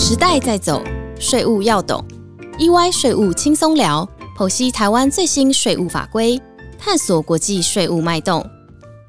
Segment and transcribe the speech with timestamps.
[0.00, 0.80] 时代在走，
[1.18, 2.02] 税务要懂。
[2.56, 6.40] EY 税务轻松聊，剖析台湾最新税务法规，
[6.78, 8.48] 探索国际税务脉动。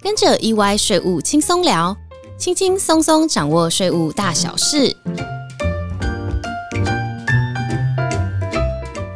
[0.01, 1.95] 跟着 EY 税务轻松聊，
[2.39, 4.97] 轻轻松松掌握税务大小事。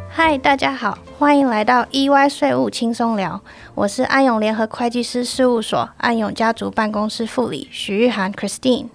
[0.08, 3.42] 嗨，大家好，欢迎来到 EY 税务轻松聊。
[3.74, 8.86] 我是安永联合会计师事务所安永家族办公室副理许玉涵 Christine。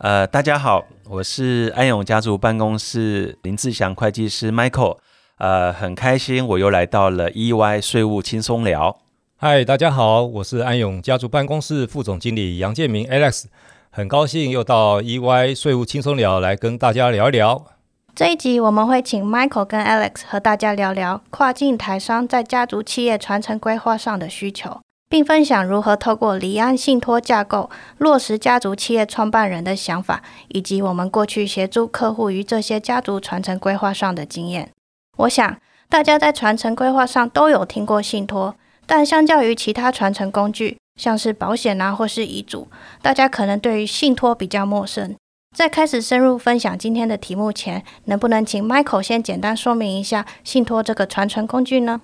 [0.00, 4.98] 呃，大家好，我是安永家族办公室林志祥会计师 Michael。
[5.38, 8.96] 呃，很开心我又来到了 EY 税务轻松聊。
[9.36, 13.46] 嗨，大家好，我是安永家族办公室副总经理杨建明 Alex。
[13.90, 17.66] 很高兴又到 EY 税务轻松聊来跟大家聊一聊。
[18.14, 24.80] 这一集我们会请 Michael 跟 Alex 和大家聊聊跨境台商在家族企业传承规划上的需求。
[25.10, 34.70] 并分享如何透过离岸信托架构落实家族企业创办人的想法，以及我们过去协助客户于这些家族传承规划上的经验。
[35.18, 35.58] 我想
[35.88, 38.54] 大家在传承规划上都有听过信托，
[38.86, 42.68] 但相较于其他传承工具，像是保险啊或是遗嘱，
[43.02, 45.16] 大家可能对于信托比较陌生。
[45.56, 52.00] 在开始深入分享今天的题目前，能不能请 Michael 先简单说明一下信托这个传承工具呢？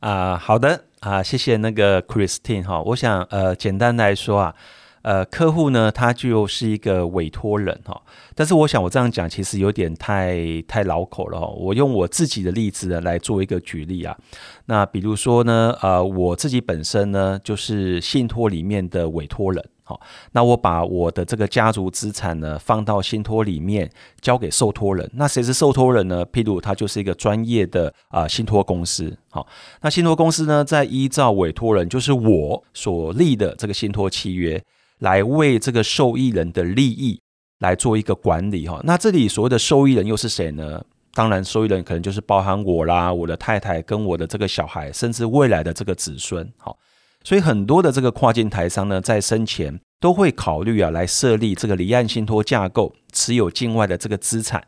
[0.00, 0.86] 啊，好的。
[1.04, 4.54] 啊，谢谢那个 Christine 哈，我想呃，简单来说啊，
[5.02, 8.00] 呃，客户呢，他就是一个委托人哈，
[8.34, 14.16] 但是我想我这样讲其实有点太太老口了哈，我用我自己的例子呢来做一个举例啊，
[14.64, 19.62] 那比如说呢，呃，我自己本身呢就是信托里面的委托人。
[19.86, 20.00] 好，
[20.32, 23.90] 那我把我的这个家族资产呢放到信托里面，
[24.22, 25.10] 交给受托人。
[25.12, 26.24] 那谁是受托人呢？
[26.32, 29.14] 譬如他就是一个专业的啊信托公司。
[29.28, 29.46] 好，
[29.82, 34.64] 那信托公司呢，在依照委托人，就是我所立的这个信托契约，
[35.00, 37.20] 来为这个受益人的利益
[37.58, 38.66] 来做一个管理。
[38.66, 40.82] 哈，那这里所谓的受益人又是谁呢？
[41.12, 46.50] 当然，受益人可能就是包含我啦，我的太太跟我的这个小孩，甚至未来的这个子孙。
[46.56, 46.74] 好。
[47.24, 54.62] 所以很多的这个跨境台商呢，在生前都会考虑啊，来设立这个离岸信托架构，持有境外的这个资产，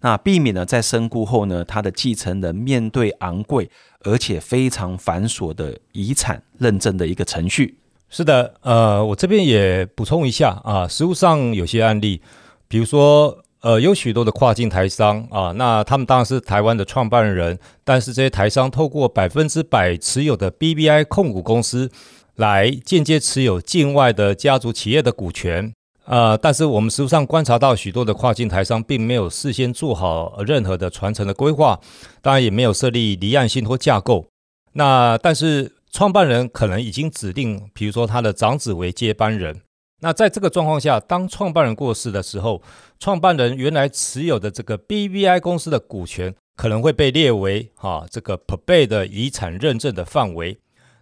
[0.00, 3.68] 那避免呢在身故后呢，他的继承人面对昂贵
[4.04, 7.78] 而且非常繁琐的遗产认证的一个程序。
[8.08, 12.22] 是的，呃，我这边也补充一下啊，实务上有些案例，
[12.68, 13.42] 比如说。
[13.66, 21.90] 呃，有许多的跨境台商啊，那他们当然是台湾的创办人，但是这些台商透过百分之百持有的 BBI 控股公司
[22.36, 25.72] 来间接持有境外的家族企业的股权。
[26.04, 31.80] 呃，但是我们实际上观察到许多的跨境台商并没有事先做好任何的传承的规划，
[32.22, 34.26] 当然也没有设立离岸信托架构。
[34.74, 39.62] 那但是创办人可能已经指定，比如说他的长子为接班人。
[40.06, 42.62] 那在这个状况下，当创办人过世的时候，
[43.00, 50.56] 创办人原来持有的这个 BVI 公司的股权可能会被列为哈这个 p e 的遗产认证的范围。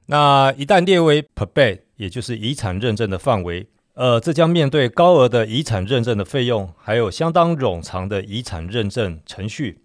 [0.06, 9.82] 那一旦列为 p e 也就是遗产认证的范围，呃，这将面对高额的遗产认证的费用，还有相当冗长的遗产认证程序。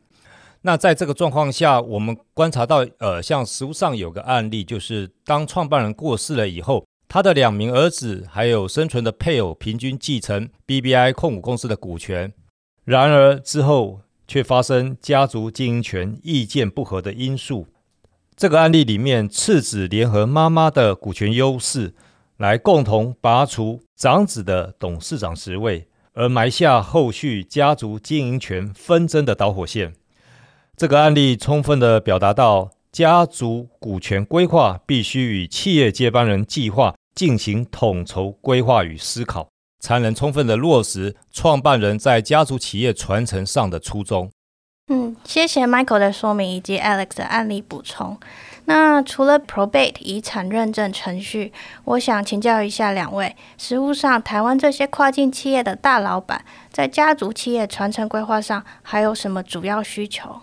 [0.62, 6.86] 那在这个状况下，我们观察到，呃，像实物上有个案例，就是当创办人过世了以后。
[7.12, 12.32] 他的两名儿子还有生存的配偶平均继承 BBI 控股公司的股权，
[12.86, 17.66] 然而之后却发生家族经营权意见不合的因素。
[18.36, 21.96] 这个案例里面，次子联合妈妈的股权优势，
[22.38, 29.96] 来共同拔除长子的董事长职位，而埋下后续家族经营权纷争的导火线。
[30.78, 36.94] 这个案例充分的表达到，家族股权规划必须与企业接班人计划。
[37.20, 39.50] 进行统筹规划与思考，
[39.82, 44.32] 才能充分的落实创办人在家族企业传承上的初衷。
[44.88, 48.18] 嗯，谢谢 Michael 的说明以及 Alex 的案例补充。
[48.64, 51.52] 那除了 Probate 遗产认证程序，
[51.84, 60.40] 我想请教一下两位，实务上台湾这些跨境企业的大老板在家族企业传承规划上还有什么主要需求？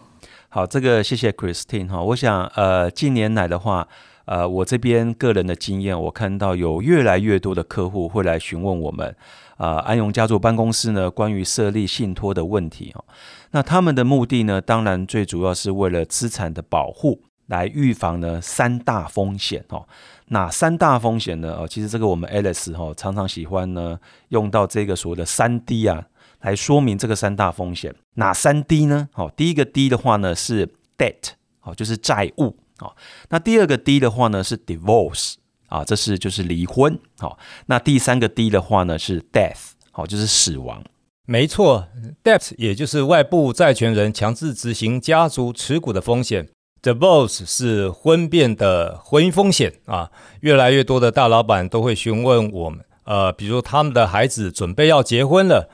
[0.50, 2.02] 好，这个谢谢 Christine 哈。
[2.02, 3.88] 我想呃，近年来的话。
[4.26, 9.16] 呃，我这边个人的经验，我看到有越来越多的客户会来询问我们，
[9.56, 13.04] 啊，安永家族办公室呢，关于设立信托的问题哦。
[13.52, 19.86] 那他们的目的呢，当然最主要是为了资产的保护，来预防呢三大风险哦。
[20.30, 21.56] 哪三大风险呢？
[21.60, 23.96] 哦，其实这个我们 Alice 哈常常喜欢呢
[24.30, 26.04] 用到这个所谓的三 D 啊，
[26.40, 27.94] 来说明这个三大风险。
[28.14, 29.08] 哪三 D 呢？
[29.12, 30.66] 好，第一个 D 的话呢是
[30.98, 31.30] debt，
[31.60, 32.56] 好，就是债务。
[32.78, 32.96] 好，
[33.30, 35.34] 那第二个 D 的话呢是 divorce
[35.68, 36.98] 啊，这是就是离婚。
[37.18, 40.84] 好，那第三个 D 的话呢是 death，好，就是死亡。
[41.24, 41.88] 没错
[42.22, 46.48] ，debt 也就是外部债权人强制执行家族持股的风险
[46.80, 50.12] ，divorce 是婚变的婚姻风险啊。
[50.40, 55.68] 越来越多的大老板都会询问我们，呃，比如他们的孩子准备要结婚了，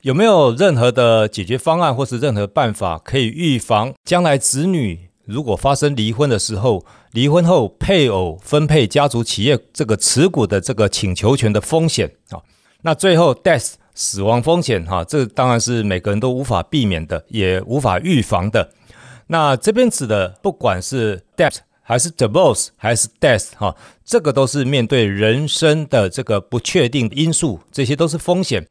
[0.00, 12.40] 有没有任何的解决方案或是任何办法可以预防将来子女如果发生离婚的时候，离婚后配偶分配家族企业这个持股的这个请求权的风险啊？
[12.82, 13.74] 那最后 death。
[13.98, 18.70] 死亡风险，哈，这当然是每个人都无法避免的，也无法预防的。
[19.28, 23.74] 那这边指的，不管是 death 还是 divorce 还是 death，哈，
[24.04, 28.68] 这个都是面对人生的这个不确定因素，这些都是风险。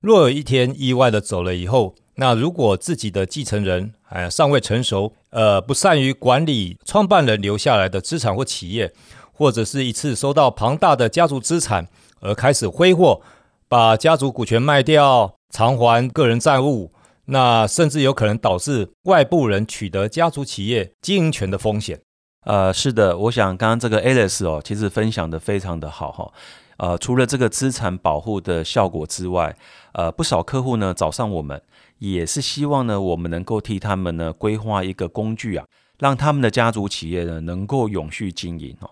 [0.00, 8.92] 若有一天意外的走了以后，那如果自己的继承人哎尚未成熟，呃，不善于管理创办人留下来的资产或企业，
[9.32, 11.88] 或者是一次收到庞大的家族资产
[12.20, 13.20] 而开始挥霍。
[13.68, 16.92] 把家族股权卖掉，偿还个人债务，
[17.24, 22.00] 那甚至有可能导致外部人取得家族企业经营权的风险。
[22.44, 26.32] 呃，是的，我想刚刚这个 Alice 哦，其实分享的非常的好哈。
[26.78, 29.56] 呃，除了这个资产保护的效果之外，
[29.92, 31.60] 呃，不少客户呢找上我们，
[31.98, 35.64] 也是希望呢我们能够替他们呢规划一个工具啊，
[35.98, 38.90] 让他们的家族企业呢能够永续经营哦。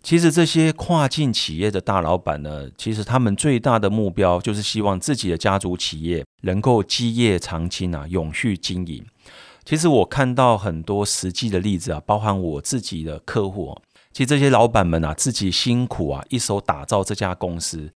[0.00, 9.04] 其实这些跨境企业的大老板呢，其实他们最大的目标就是希望自己的家族企业能够基业长青啊，永续经营。
[9.64, 13.76] 其实我看到很多实际的例子啊，包含我自己的客户，
[14.18, 17.92] 其实这些老板们啊，自己辛苦啊，一手打造这家公司，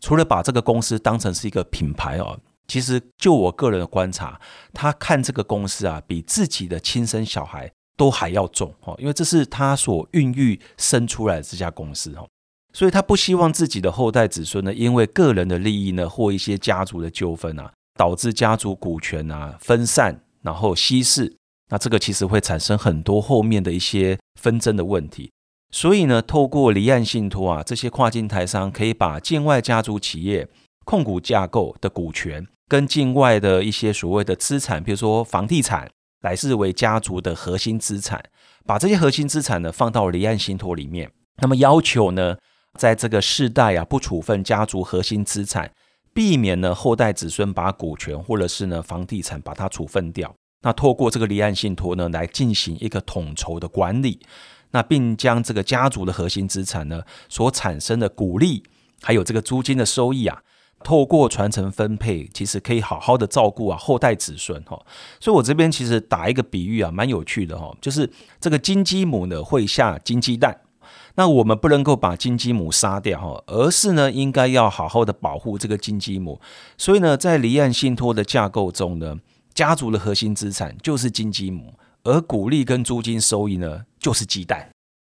[0.00, 4.40] 除了把这个公司当成是一个品牌哦，其实就我个人的观察，
[4.72, 7.70] 他看这个公司啊，比自己的亲生小孩。
[7.98, 12.26] 都还要重哦，因为这是他所孕育生出来的这家公司哦，
[12.74, 21.36] 所以他不希望自己的后代子孙呢，因为个人的利益呢，或一些家族的纠纷啊，导致家族股权啊分散，然后稀释，
[21.70, 25.30] 那这个其实会产生很多后面的一些纷争的问题。
[25.76, 30.48] 所以呢，透过离岸信托啊，这些跨境台商可以把境外家族企业
[30.86, 35.90] 控股架构的股权跟境外的一些所谓的资产，比如说房地产。
[36.22, 38.20] 来视为家族的核心资产，
[38.64, 41.08] 把这些核心资产呢放到离岸信托里面。
[41.40, 42.36] 那么要求呢，
[42.76, 45.70] 在这个世代啊不处分家族核心资产，
[46.12, 50.34] 避免呢后代子孙把股权或者是呢房地产把它处分掉。
[50.62, 54.18] 那透过这个离岸信托呢来进行一个统筹的管理，
[54.70, 58.62] 那并将这个家族的核心资产呢所产生的股利，
[59.02, 60.42] 还有这个租金的收益啊。
[60.84, 64.78] 透过传承分配，其实可以好好的照顾啊后代子孙哈，
[65.18, 68.08] 所以我这边其实打一个比喻啊，蛮有趣的哈，就是
[68.38, 70.60] 这个金鸡母呢会下金鸡蛋，
[71.14, 76.38] 那我们不能够把金鸡母杀掉哈，而是呢应该要好好的保护这个金鸡母，
[76.76, 79.16] 所以呢在离岸信托的架构中呢，
[79.54, 81.72] 家族的核心资产就是金鸡母，
[82.04, 84.68] 而股利跟租金收益呢就是鸡蛋。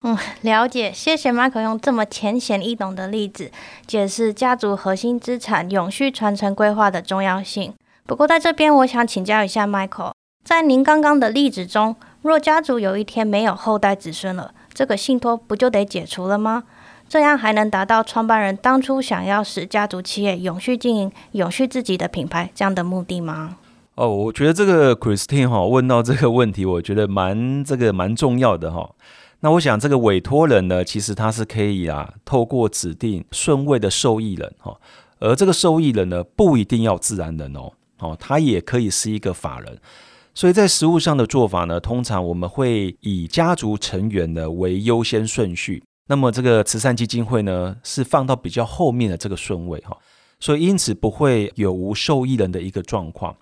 [0.01, 0.91] 嗯，了解。
[0.91, 3.53] 谢谢 Michael 用这么浅显易懂的例子
[3.87, 7.75] 解释家族核心资产永续传承规划的重要性。
[8.07, 10.13] 不过，在这边我想请教一下 Michael，
[10.43, 16.65] 在您刚刚的例子中，若家族有一天没有后代子孙了，这个信托不就得解除了吗？
[17.11, 23.59] 这样还能达到创办人当初想要使家族企业永续经营、永续自己的品牌这样的目的吗？
[23.99, 28.95] 哦，我觉得这个 Christine 哈问到这个问题，我觉得蛮这个蛮重要的哈。
[29.41, 34.79] 那我想，这个委托人呢，其实他是可以啊，透过指定顺位的受益人哈，
[35.19, 39.77] 而这个受益人呢，不一定要自然人哦，哦，他也可以是一个法人。
[40.33, 49.99] 所以在实务上的做法呢，通常我们会以家族成员呢为优先顺序，那么这个慈善基金会呢是放到比较后面的这个顺位哈，
[50.39, 53.35] 所以因此不会有无受益人的一个状况。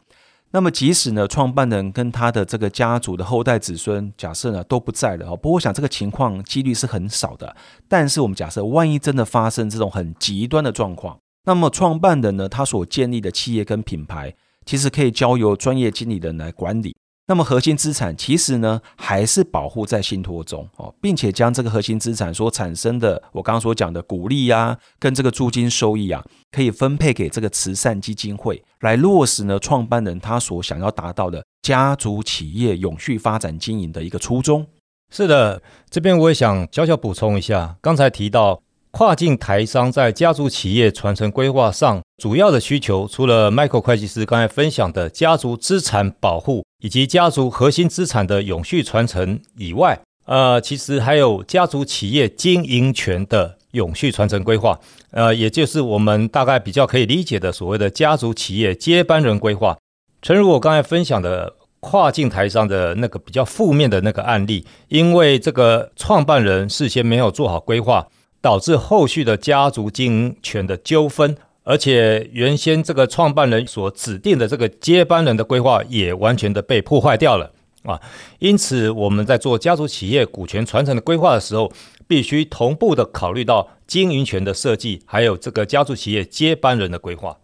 [0.57, 5.37] 那么，即使呢，创办人跟他的这个家族的后代子孙，假设呢都不在了哦。
[5.37, 7.55] 不过，我想这个情况几率是很少的。
[7.87, 14.35] 但是，我们假设万一真的发生这种很极端的状况，那么创办人呢，他所建立的企业跟品牌，
[14.65, 16.97] 其实可以交由专业经理人来管理。
[17.29, 34.65] 那么核心资产其实呢，还是保护在信托中哦，并且将这个核心资产所产生的，我刚刚所讲的股利呀，跟这个租金收益啊，可以分配给这个慈善基金会，来落实呢创办人他所想要达到的家族企业永续发展经营的一个初衷。
[35.13, 38.63] 是的，这边我也想小小补充一下，刚才提到。
[38.97, 59.77] 跨境台商在家族企业传承规划上，主要的需求除了 Michael 会计师刚才分享的家族资产保护以及家族核心资产的永续传承以外，呃，其实还有家族企业经营权的永续传承规划，呃，也就是我们大概比较可以理解的所谓的家族企业接班人规划。
[60.23, 68.09] 诚如我刚才分享的跨境台商的那个比较负面的那个案例，因为这个创办人事先没有做好规划，
[68.47, 77.51] 导致后续的家族经营权的纠纷，而且原先这个创办人所指定的这个接班人的规划也完全的被破坏掉了
[77.83, 78.01] 啊。
[78.39, 81.73] 因此，我们在做家族企业股权传承的规划的时候，
[82.07, 87.37] 必须同步的考虑到经营权的设计，还有这个家族企业接班人的规划。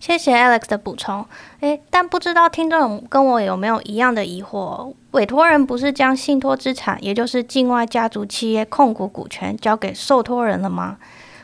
[0.00, 1.24] 谢谢 Alex 的补充。
[1.60, 4.94] 诶，但不知道听众跟我有没有一样的疑惑？
[5.10, 10.96] 委托人不是将信托资产，也就是境外家族企业控股股权交给受托人了吗？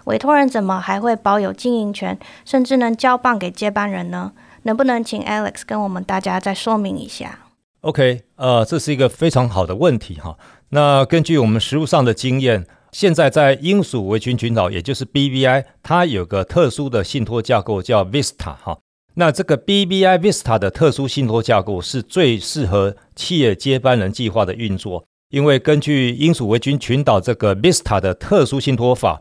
[0.05, 4.33] 委托人怎么还会保有经营权，甚至能交棒给接班人呢？
[4.63, 7.39] 能不能请 Alex 跟我们大家再说明一下
[7.83, 10.37] ？OK，呃，这是一个非常好的问题哈。
[10.71, 12.67] 那根据我们实务上的经验。
[12.99, 18.79] 现在在英属维群群岛，也就是 BVI，它有个特殊的信托架构叫 Vista 哈。
[19.17, 29.21] 那这个 BVI Vista 的特殊信托架构是最适合企业接班人计划的运作，因为根据英属维群群岛这个 Vista 的特殊信托法，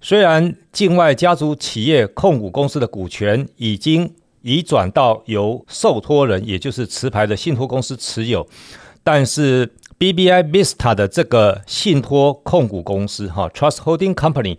[0.00, 8.48] 虽然境外家族企业控股公司的股权已经移转到由受托人，也就是持牌的信托公司持有，
[9.04, 14.56] 但是 BBI Vista 的这个信托控股公司，哈，Trust Holding Company，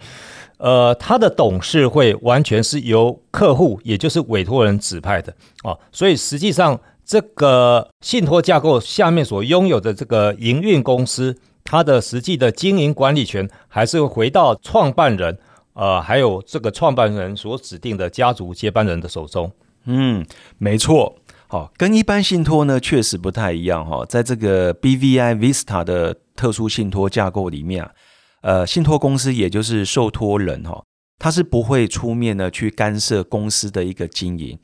[0.57, 5.33] 呃，它的董事会完全是由客户，也就是委托人指派的，
[5.63, 15.39] 哦，所以实际上这个信托架构下面所拥有的这个营运公司，它的实际的经营管理权还是回到创办人，
[15.73, 19.51] 呃，还有这个创办人所指定的家族接班人的手中。
[19.85, 20.23] 嗯，
[20.59, 21.15] 没错。
[21.51, 27.91] 好，跟一般信托呢确实不太一样哈，在这个 BVI Vista 的特殊信托架构里面啊，
[28.39, 30.81] 呃，信托公司也就是受托人哈，
[31.19, 34.57] 他是不会出面呢去干涉公司的一个经营，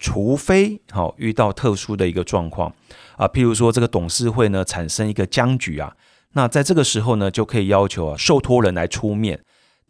[0.00, 2.74] 除非好遇到特殊的一个状况
[3.16, 5.94] 啊，譬如说这个董事会呢产生一个僵局啊，
[6.32, 9.38] 那在这个时候呢就可以要求啊受托人来出面。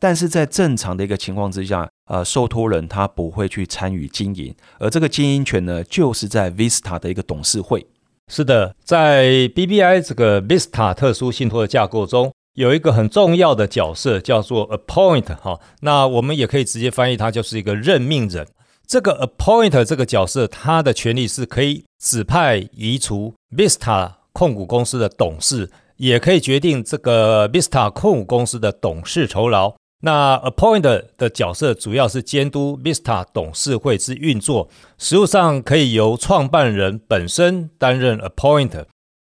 [0.03, 7.87] 但是在正常的一个情况之下，呃，受托人他不会去参与经营，而这个经营权呢，就是在 Vista 的一个董事会。
[8.27, 18.49] 是的，在 BBI 这个 Vista 特殊信托的架构中，有一个很重要的角色叫做 Appoint 哈，那我们也可以直接翻译它就是一个任命人。
[18.85, 29.77] 这个 Appoint 这个角色，他的权利是可以指派移除 Vista 控股公司的董事，也可以决定这个 Vista 控股公司的董事酬劳。
[30.05, 34.69] 那 appoint 的角色主要是监督 Vista 董事会之运作，
[34.99, 38.85] 实务上可以由创办人本身担任 appoint，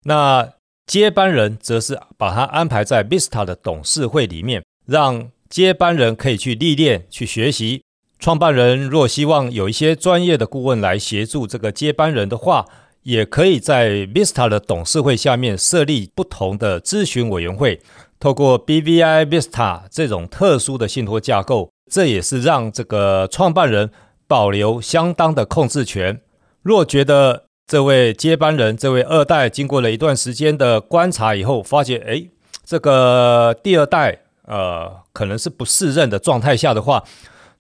[0.06, 0.50] 那
[0.86, 7.84] 接班人则是把他安排在 Vista 的董事会里面，让接班人可以去历练、去学习。
[8.20, 12.66] 创办人若希望有一些专业的顾问来协助这个接班人的话，
[13.04, 17.82] 也可以在 Vista 的董事会下面设立不同的咨询委员会。
[18.20, 23.92] 透过 BVI Vista 这种特殊的信托架构，这也是让这个创办人
[24.28, 26.22] 保留相当的控制权。
[26.62, 32.26] 若觉得这位接班人、这位二代经过了一段时间的观察以后，发觉哎，
[32.64, 37.04] 这个第二代呃可能是不适任的状态下的话，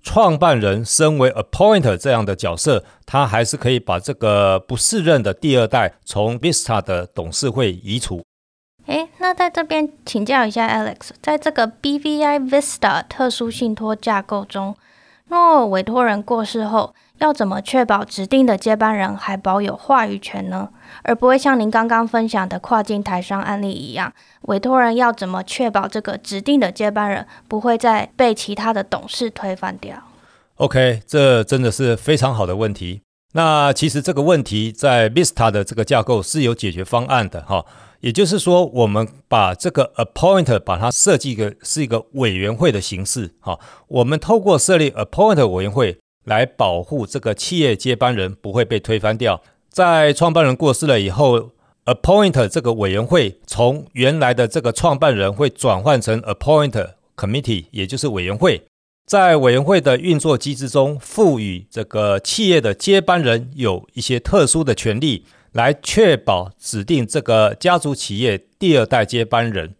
[0.03, 8.21] 创办人身为 Appointer 这样的角色，他还是可以把这个不适任的第二代从 Vista 的董事会移除。
[8.85, 14.75] 诶，那在这边请教一下 Alex，在这个 BVI Vista 特殊信托架构中，
[15.29, 16.93] 若委托人过世后，
[17.23, 20.67] 要怎么确保指定的接班人还保有话语权呢？
[21.03, 24.11] 而不会像您刚刚分享的跨境台商案例一样，
[24.41, 29.95] 委托人要怎么确保这个指定的接班人不会再被其他的董事推翻掉
[30.55, 33.01] ？OK，这真的是非常好的问题。
[33.31, 37.65] 那其实这个问题在 Vista 的这个架构是有解决方案的哈。
[38.01, 49.41] 也就是说，我们把这个 appoint 把它设计一个是一个委员会的形式，哈，我们透过设立 appoint 委员会来保护这个企业接班人不会被推翻掉。
[49.69, 51.51] 在创办人过世了以后
[51.85, 58.61] ，appoint 这个委员会从原来的这个创办人会转换成 appoint committee，也就是委员会，
[59.05, 65.25] 在委员会的运作机制中，赋予这个企业的接班人有一些特殊的权利。
[65.53, 69.75] 来确保指定这个家族企业第二代接班人，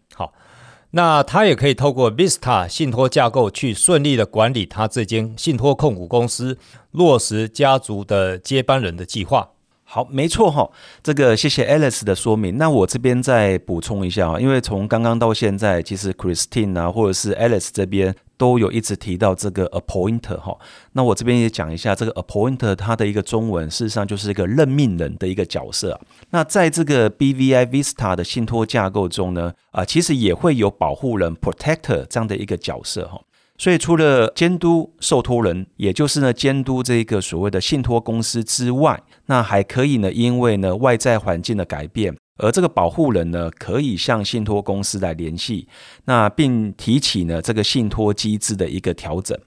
[0.96, 6.56] 那他也可以透过 Vista 信托架构去顺利的管理他这间信托控股公司，
[6.92, 9.53] 落实家族的接班人的计划。
[9.94, 10.68] 好，没错哈，
[11.04, 12.58] 这个谢谢 Alice 的说明。
[12.58, 20.58] 那我这边再补充一下啊，因为从刚刚到现在，其实 Christine 啊，或者是 Alice 这边都有一直提到这个 appointer 哈。
[20.94, 26.00] 那我这边也讲一下，这个 appointer 它的一个中文，事实上就是一个任命人的一个角色。
[26.30, 33.20] 那在这个 BVI Vista 的信托架构中呢，啊，其实也会有保护人 protector 这样的一个角色哈。
[33.56, 45.68] 所以，除了监督受托人，也就是呢监督这一个所谓的信托公司之外，那还可以呢，因为呢外在环境的改变，而这个保护人呢可以向信托公司来联系，
[46.06, 49.38] 那并提起呢这个信托机制的一个调整，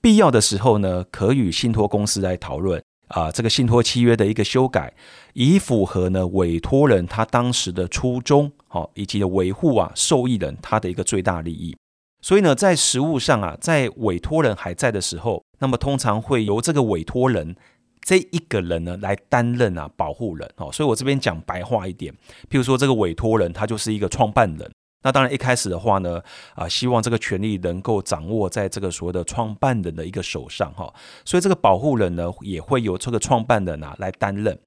[0.00, 4.94] 必要的时候呢，可与信托公司来讨论啊这个信托契约的一个修改，
[5.34, 11.76] 以符合呢委托人他当时的初衷，好以及维护啊受益人他的一个最大利益。
[12.20, 17.54] 所以呢，在实务上啊，在委托人还在的时候，那么通常会由这个委托人
[18.00, 20.70] 这一个人呢来担任啊保护人哦。
[20.72, 22.12] 所以我这边讲白话一点，
[22.50, 24.70] 譬如说这个委托人他就是一个创办人，
[25.04, 26.20] 那当然一开始的话呢，
[26.54, 30.92] 啊希望这个权利能够掌握在这个所谓的创办人的一个手上哈。
[31.24, 34.58] 所以这个保护人呢也会由这个创办人啊来担任。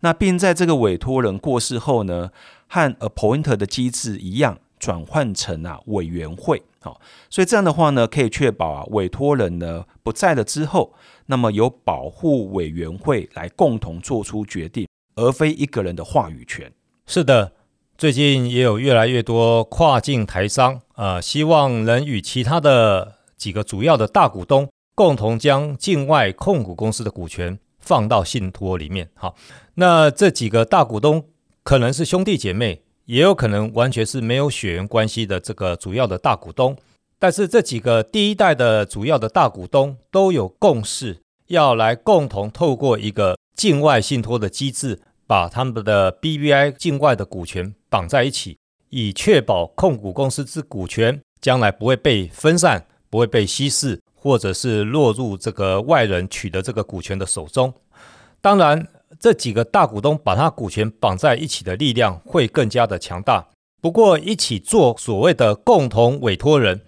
[0.00, 2.30] 那并在这个委托人过世后呢，
[2.68, 4.58] 和 appointer 的机制一样。
[4.80, 10.94] 转换成啊委员会，好，所以这样的话呢，可以确保啊委托人呢不在了之后，
[11.26, 16.72] 那么由保护委员会来共同做出决定，而非一个人的话语权。
[17.06, 17.52] 是的，
[17.98, 29.10] 最近也有越来越多跨境台商啊，希望能与其他的几个主要的大股东共同将境外控股公司的股权放到信托里面。
[29.14, 29.36] 好，
[29.74, 31.26] 那这几个大股东
[31.62, 32.80] 可能是兄弟姐妹。
[33.10, 36.76] 也有可能完全是没有血缘关系的这个主要的大股东，
[37.18, 48.56] 但是这几个第一代的主要的大股东都有共识，要来共同透过一个境外信托的机制，把他们的 BVI 境外的股权绑在一起，
[48.90, 57.74] 以确保控股公司之股权将来不会被分散，不会被稀释，或者是落入这个外人取得这个股权的手中。
[58.40, 58.86] 当然。
[59.20, 63.46] 这几个大股东把他股权绑在一起的力量会更加的强大。
[63.82, 66.80] 不过，一起做所谓的共同委托人，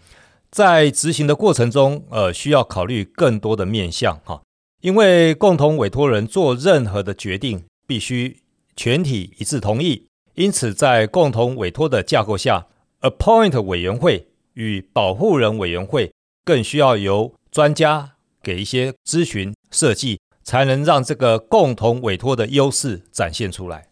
[0.50, 4.40] 在执行的过程中，呃，需要考虑更多的面向哈。
[4.80, 8.38] 因为共同委托人做任何的决定，必须
[8.74, 10.06] 全体一致同意。
[10.34, 12.66] 因此，在共同委托的架构下
[13.02, 16.12] ，appoint 委员会与保护人委员会
[16.44, 20.18] 更需要由专家给一些咨询设计。
[20.42, 23.86] 才能让这个共同委托的优势展现出来。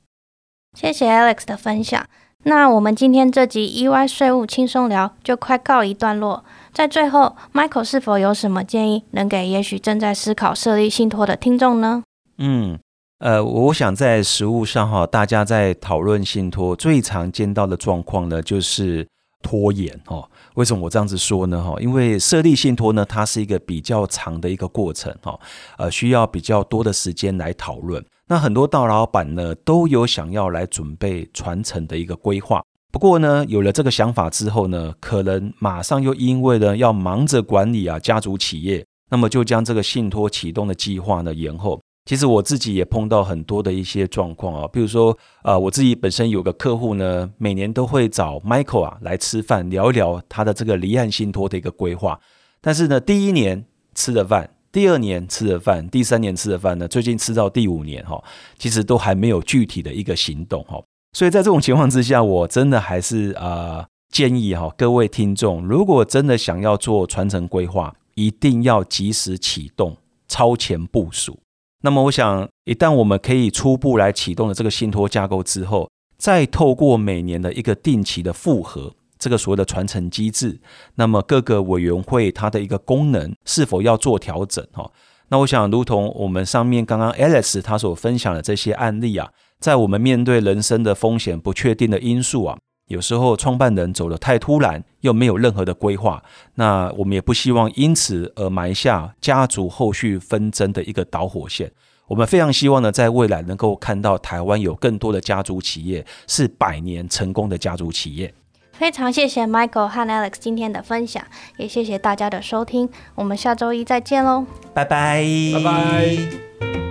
[0.77, 2.07] 谢谢 Alex 的分享。
[2.45, 6.43] 那我们今天这集意外税务轻松聊就快告一段落。
[6.73, 12.03] 在最后，Michael 是否有什么建议，能给也许正在思考设立信托的听众呢？
[12.39, 12.79] 嗯，
[13.19, 19.07] 呃，我想在实务上哈，大家在讨论信托最常见到的状况呢，就是
[19.43, 20.29] 拖延哦。
[20.55, 21.63] 为什么我这样子说呢？
[21.63, 25.39] 哈，因为设立信托呢，它是一个比较长的一个过程，哈，
[25.79, 28.05] 呃，需要比较多的时间来讨论。
[28.27, 32.63] 那很多大老板呢，都有想要来准备传承的一个规划。
[32.93, 41.81] 不过呢，有了这个想法之后呢，可能马上又因为呢要忙着管理啊家族企业，那么就将这个信托启动的计划呢延后。
[42.11, 52.19] 其实我自己也碰到很多的一些状况啊，比如说，呃，我自己本身有个客户呢，每年都会找 Michael 啊来吃饭，聊一聊他的这个离岸信托的一个规划。
[52.61, 58.21] 但是呢，第一年吃的饭，第二年吃的饭，第三年吃的饭呢，最近吃到第五年哈，
[58.59, 60.83] 其实都还没有具体的一个行动哈。
[61.13, 69.97] 所以在这种情况之下，我真的还是啊建议哈各位听众，如果真的想要做传承规划，一定要及时启动，
[70.27, 71.39] 超前部署。
[71.83, 80.61] 那么，我想，一旦我们可以初步来启动了这个信托架构之后，再透过每年的一个定期的复核，这个所谓的传承机制，
[80.97, 84.63] 那么各个委员会它的一个功能是否要做调整？
[84.73, 84.91] 哈，
[85.29, 92.59] 那我想，如同我们上面刚刚 Alex 他所分享的这些案例啊，在我们面对人生的风险不确定的因素啊。
[92.91, 96.21] 有时候创办人走得太突然，又没有任何的规划，
[96.57, 101.71] 那我们也不希望因此而埋下家族后续纷争的一个导火线。
[102.09, 108.35] 我们非常希望呢，在未来能够看到台湾有更多的家族企业是百年成功的家族企业。
[108.73, 111.25] 非常谢谢 Michael 和 Alex 今天的分享，
[111.59, 112.89] 也谢谢大家的收听。
[113.15, 115.25] 我们下周一再见喽，拜拜，
[115.55, 116.90] 拜拜。